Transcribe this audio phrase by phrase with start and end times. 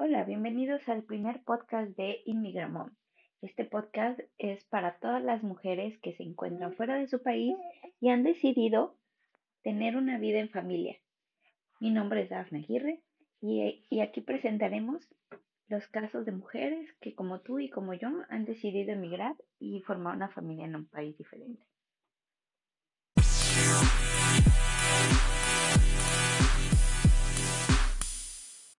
[0.00, 2.96] Hola, bienvenidos al primer podcast de Inmigramon.
[3.42, 7.56] Este podcast es para todas las mujeres que se encuentran fuera de su país
[8.00, 8.96] y han decidido
[9.64, 10.96] tener una vida en familia.
[11.80, 13.02] Mi nombre es Dafne Aguirre
[13.40, 15.04] y aquí presentaremos
[15.66, 20.14] los casos de mujeres que como tú y como yo han decidido emigrar y formar
[20.14, 21.64] una familia en un país diferente.